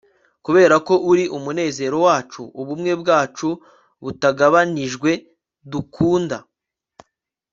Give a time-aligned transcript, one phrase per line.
[0.45, 3.47] kuberako uri umunezero wacu, ubumwe bwacu
[4.03, 5.11] butagabanijwe
[5.71, 6.37] dukunda